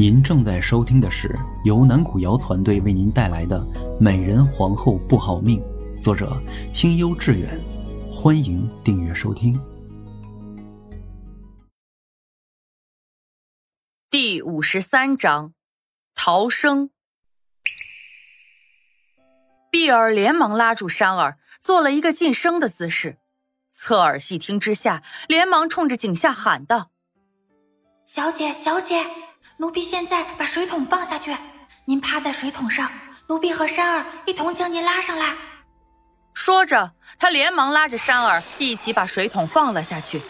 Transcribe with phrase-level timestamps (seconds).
[0.00, 3.60] 您正在收听的是由南古瑶团队为您带来的
[4.00, 5.60] 《美人皇后不好命》，
[6.02, 6.42] 作者
[6.72, 7.46] 清幽致远。
[8.10, 9.60] 欢迎订阅收听。
[14.08, 15.52] 第五十三章，
[16.14, 16.88] 逃生。
[19.70, 23.18] 碧儿连忙拉住山儿，做了一个噤声的姿势。
[23.70, 26.90] 侧耳细听之下，连忙冲着井下喊道
[28.06, 29.04] ：“小姐，小姐！”
[29.60, 31.36] 奴婢现在把水桶放下去，
[31.84, 32.90] 您趴在水桶上，
[33.26, 35.36] 奴婢和山儿一同将您拉上来。
[36.32, 40.22] 说着，他连忙拉着山儿一起把水桶放了下去。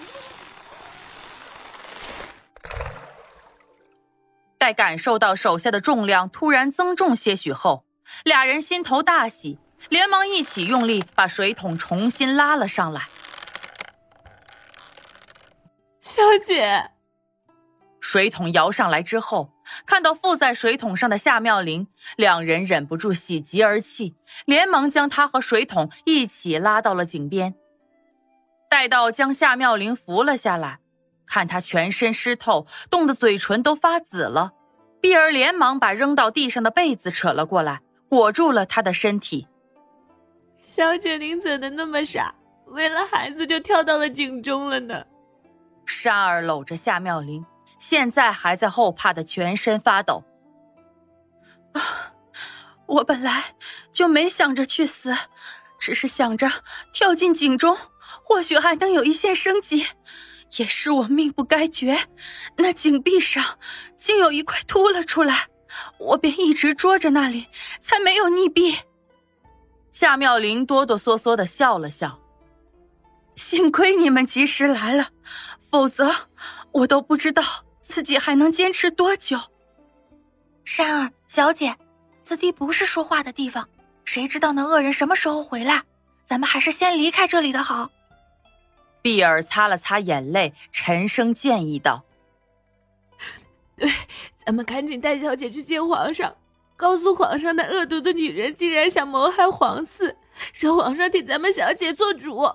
[4.58, 7.84] 待感受到手下的重量突然增重些许后，
[8.24, 13.02] 俩人心头大喜，连忙一起用力把水桶重新拉了上来。
[16.02, 16.90] 小姐。
[18.00, 19.52] 水桶摇上来之后，
[19.86, 27.54] 看到附在水桶上的夏妙玲，两人忍不住喜极而泣，连忙将她和水桶一起拉到了井边。
[28.68, 30.78] 待到将夏妙玲扶了下来，
[31.26, 34.52] 看她全身湿透，冻得嘴唇都发紫了，
[35.00, 39.46] 碧儿连忙把扔到地上的被子扯了过来，裹住了她的身体。
[40.62, 42.34] 小姐，您怎的那么傻，
[42.66, 45.04] 为了孩子就跳到了井中了呢？
[45.84, 47.44] 珊儿搂着夏妙玲。
[47.80, 50.22] 现在还在后怕的全身发抖。
[51.72, 52.12] 啊，
[52.86, 53.56] 我本来
[53.90, 55.16] 就没想着去死，
[55.78, 56.48] 只是想着
[56.92, 57.76] 跳进井中，
[58.22, 59.86] 或许还能有一线生机。
[60.56, 62.08] 也是我命不该绝，
[62.56, 63.58] 那井壁上
[63.96, 65.46] 竟有一块凸了出来，
[65.98, 67.46] 我便一直捉着那里，
[67.80, 68.76] 才没有溺毙。
[69.92, 72.20] 夏妙玲哆哆嗦嗦的笑了笑，
[73.36, 75.10] 幸亏你们及时来了，
[75.70, 76.12] 否则
[76.72, 77.42] 我都不知道。
[77.90, 79.38] 自己还能坚持多久？
[80.64, 81.76] 山儿小姐，
[82.22, 83.68] 此地不是说话的地方，
[84.04, 85.82] 谁知道那恶人什么时候回来？
[86.24, 87.90] 咱们还是先离开这里的好。
[89.02, 92.04] 碧儿擦了擦眼泪，沉声建议道
[93.76, 93.90] ：“对，
[94.44, 96.36] 咱们赶紧带小姐去见皇上，
[96.76, 100.14] 告诉皇上那恶毒的女人竟然想谋害皇嗣，
[100.54, 102.48] 让皇上替咱们小姐做主。”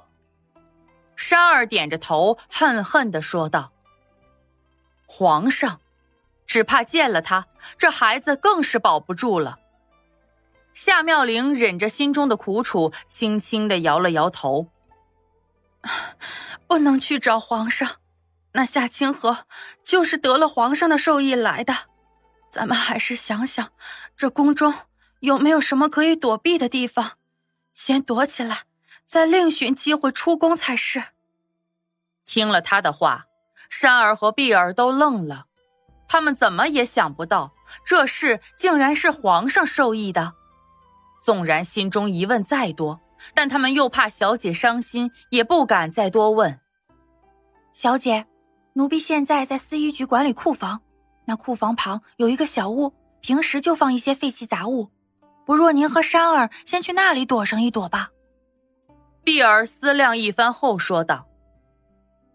[1.17, 3.73] 山儿点着头，恨恨的说道。
[5.05, 5.79] 皇上，
[6.45, 9.59] 只怕见了他，这孩子更是保不住了。
[10.73, 14.67] 夏妙玲忍着心中的苦楚，轻轻的摇了摇头
[16.67, 17.97] ：“不能去找皇上，
[18.51, 19.45] 那夏清河
[19.83, 21.73] 就是得了皇上的授意来的。
[22.51, 23.71] 咱们还是想想，
[24.17, 24.73] 这宫中
[25.21, 27.17] 有没有什么可以躲避的地方，
[27.73, 28.63] 先躲起来，
[29.05, 31.03] 再另寻机会出宫才是。”
[32.25, 33.27] 听了他的话。
[33.77, 35.47] 山儿和碧儿都愣了，
[36.07, 37.51] 他们怎么也想不到
[37.85, 40.33] 这事竟然是皇上授意的。
[41.21, 43.01] 纵然心中疑问再多，
[43.33, 46.57] 但他们又怕小姐伤心，也不敢再多问。
[47.73, 48.25] 小姐，
[48.71, 50.81] 奴婢现在在司仪局管理库房，
[51.25, 54.89] 那库房旁有一个小屋，平时就放一些废弃杂物。
[55.45, 58.11] 不若您和山儿先去那里躲上一躲吧。
[59.25, 61.27] 碧儿思量一番后说道。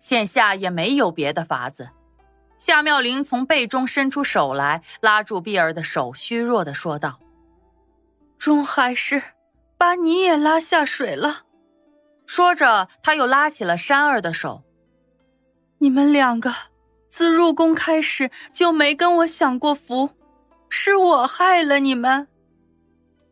[0.01, 1.91] 现下也没有别的法子，
[2.59, 7.21] 夏妙玲从背中伸出手来，拉住碧儿的手，虚弱的说道
[8.39, 9.23] ：“终还是
[9.79, 11.43] 把你也拉下水了。”
[12.27, 14.63] 说着，他又拉起了山儿的手。
[15.79, 16.55] 你们两个
[17.11, 20.11] 自入宫开始就没跟我享过福，
[20.69, 22.27] 是我害了你们。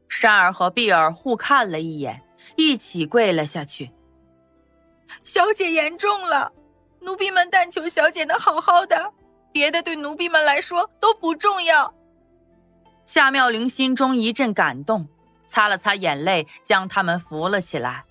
[0.09, 2.23] 山儿和碧儿互看了一眼，
[2.57, 3.91] 一起跪了下去。
[5.25, 6.53] 小姐言重了。
[7.01, 9.13] 奴婢们但求小姐能好好的，
[9.53, 11.95] 别的对奴婢们来说都不重要。
[13.07, 15.09] 夏妙玲心中一阵感动，
[15.47, 18.05] 擦了擦眼泪，将他们扶了起来。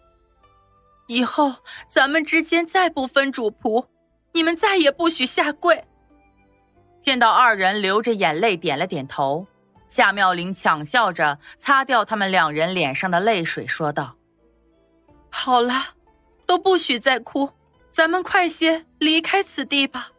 [1.07, 1.53] 以后
[1.87, 3.85] 咱们之间再不分主仆，
[4.33, 5.85] 你们再也不许下跪。
[6.99, 9.45] 见到二人流着眼泪点了点头，
[9.87, 14.15] 夏妙玲强笑着擦掉他们两人脸上的泪水，说道
[15.29, 15.73] ：“好了，
[16.47, 17.51] 都不许再哭。”
[17.91, 20.11] 咱们快些离开此地吧。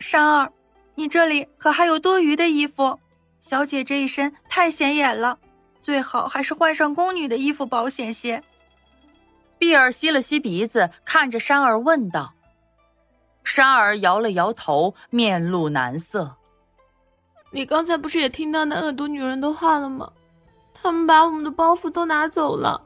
[0.00, 0.52] 山儿，
[0.96, 2.98] 你这里可还有多余的衣服？
[3.38, 5.38] 小姐这一身太显眼了，
[5.80, 8.42] 最好还是换上宫女的衣服保险些。
[9.58, 12.34] 碧儿吸了吸鼻子，看着山儿问道。
[13.44, 16.36] 山儿摇了摇头，面露难色。
[17.52, 20.12] 你刚才不是也听到那恶毒女人的话了吗？
[20.74, 22.85] 他们把我们的包袱都拿走了。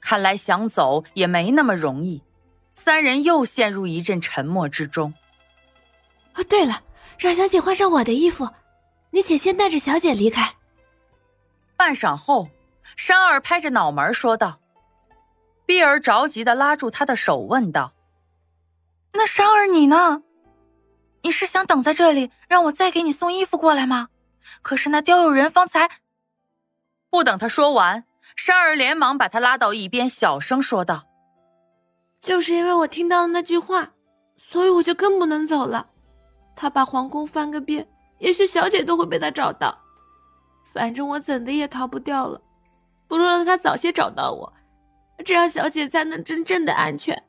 [0.00, 2.22] 看来想走也没那么容易。
[2.74, 5.14] 三人又陷入一阵沉默之中。
[6.34, 6.82] 哦，对了，
[7.18, 8.48] 让小姐换上我的衣服。
[9.10, 10.54] 你且先带着小姐离开。
[11.76, 12.50] 半晌后，
[12.96, 14.60] 山儿拍着脑门说道
[15.64, 17.94] ：“碧儿着急的拉住他的手，问道
[19.14, 20.22] ：‘那山儿你呢？
[21.22, 24.08] 你是想等在这里，让我再给你送衣服过来吗？
[24.62, 25.88] 可是那刁有人方才……’
[27.08, 28.04] 不等他说完，
[28.34, 31.06] 山儿连忙把他拉到一边，小声说道
[32.20, 33.92] ：‘就是因为我听到了那句话，
[34.36, 35.90] 所以我就更不能走了。
[36.56, 37.86] 他把皇宫翻个遍，
[38.18, 39.78] 也许小姐都会被他找到。’”
[40.74, 42.38] 反正我怎的也逃不掉了，
[43.08, 44.52] 不如让他早些找到我，
[45.24, 47.24] 这样小姐才能真正的安全。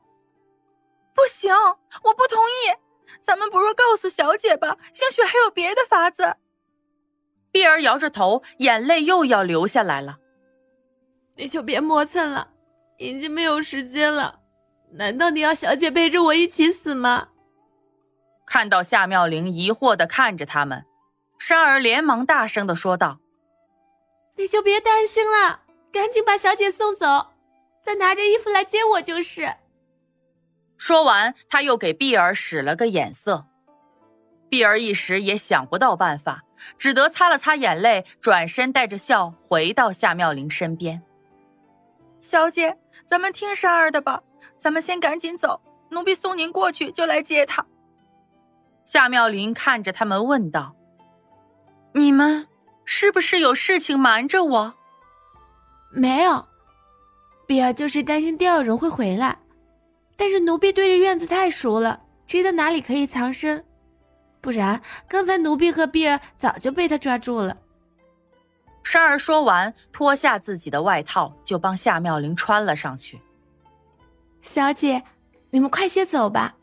[1.13, 2.75] 不行，我不同意。
[3.23, 6.35] 咱们不如告诉小姐吧，兴许还有别的法子。
[7.51, 10.17] 碧儿摇着头，眼泪又要流下来了。
[11.37, 12.49] 你就别磨蹭了，
[12.97, 14.39] 已经没有时间了。
[14.91, 17.27] 难道你要小姐陪着我一起死吗？
[18.45, 20.85] 看到夏妙玲疑惑的看着他们，
[21.37, 23.19] 珊儿连忙大声的说道。
[24.37, 25.61] 你就别担心了，
[25.91, 27.27] 赶紧把小姐送走，
[27.83, 29.53] 再拿着衣服来接我就是。
[30.77, 33.45] 说完，他又给碧儿使了个眼色。
[34.49, 36.43] 碧儿一时也想不到办法，
[36.77, 41.03] 只得擦了擦眼泪，转身带着笑回到夏妙玲身边。
[42.19, 44.21] 小姐，咱们听珊儿的吧，
[44.59, 47.65] 咱们先赶紧走，奴婢送您过去就来接她。
[48.85, 50.75] 夏妙玲看着他们问道
[51.93, 52.47] ：“你们？”
[52.89, 54.73] 是不是有事情瞒着我？
[55.91, 56.47] 没有，
[57.45, 59.37] 碧儿就是担心第二人会回来。
[60.15, 63.65] 但是奴婢对着院子太熟了，知道哪里可以藏身，
[64.39, 67.57] 不然刚才奴婢和碧儿早就被他抓住了。
[68.89, 73.21] 珊儿说完，脱下自己的外套，就帮夏妙玲穿了上去。
[74.41, 75.03] 小姐，
[75.49, 76.55] 你们快些走吧，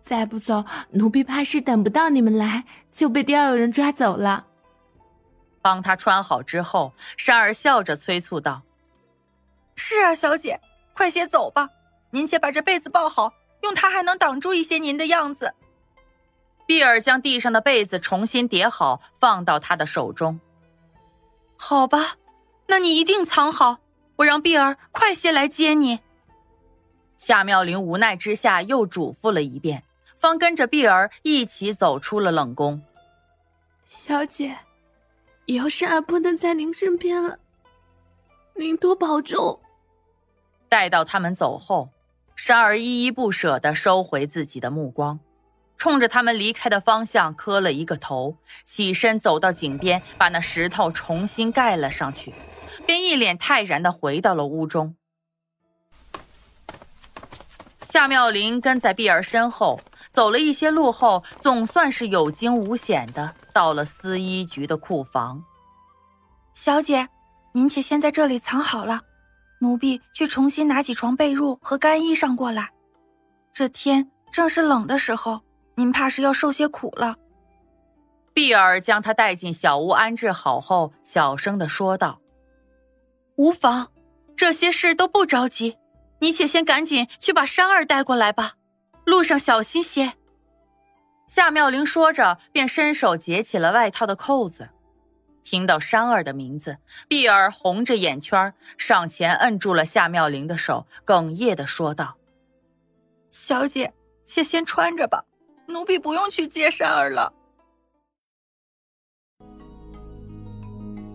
[0.00, 2.62] 再不走，奴婢怕是等不到你们来
[2.92, 4.46] 就被第二人抓走了。
[5.60, 8.62] 帮她穿好之后，珊儿笑着催促道
[9.74, 10.60] ：“是啊，小姐，
[10.94, 11.68] 快些走吧。
[12.10, 13.32] 您且把这被子抱好，
[13.62, 15.52] 用它还能挡住一些您的样子。”
[16.64, 20.38] 碧儿将地上的被子重新叠好，放到他的手中。
[21.72, 22.18] 好吧，
[22.66, 23.78] 那你一定藏好，
[24.16, 26.00] 我让碧儿快些来接你。
[27.16, 29.82] 夏妙玲无奈之下又嘱咐了一遍，
[30.18, 32.82] 方跟着碧儿一起走出了冷宫。
[33.88, 34.54] 小姐。
[35.46, 37.38] 以后珊儿不能在您身边了，
[38.54, 39.58] 您多保重。
[40.68, 41.88] 待到他们走后，
[42.36, 45.18] 珊儿依依不舍的收回自己的目光，
[45.82, 52.32] 冲着他们离开的方向磕了一个头，起身走到井边，把那石头重新盖了上去，
[52.86, 54.94] 便一脸泰然的回到了屋中。
[57.84, 59.80] 夏妙玲跟在碧儿身后
[60.12, 65.42] 走了一些路后，总算是有惊无险的到了司医局的库房。
[66.54, 67.08] 小姐，
[67.52, 69.00] 您且先在这里藏好了，
[69.58, 72.70] 奴婢去重新拿几床被褥和干衣裳过来。
[73.52, 75.40] 这天正是冷的时候，
[75.74, 77.16] 您怕是要受些苦了。
[78.34, 82.20] 碧儿将他带进小屋安置好后，小声的说道
[83.36, 83.92] ：“无妨，
[84.36, 85.76] 这些事都不着急。”
[86.20, 88.52] 你且先赶紧去把山儿带过来吧，
[89.04, 90.12] 路上小心些。
[91.26, 94.70] 夏妙玲说着，便伸手解起了外套的扣子。
[95.42, 102.16] 听到山儿的名字，碧儿红着眼圈，上前摁住了夏妙玲的手，哽咽的说道
[103.32, 103.92] ：“小姐，
[104.24, 105.24] 且先穿着吧，
[105.72, 107.32] 奴婢不用去接山儿了。”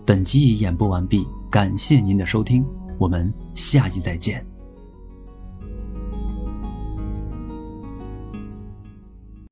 [0.08, 2.66] 本集已演播完毕，感谢您的收听，
[2.98, 4.47] 我们下集再见。